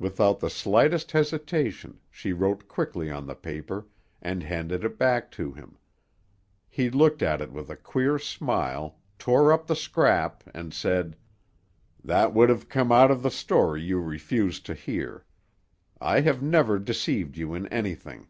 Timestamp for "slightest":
0.50-1.12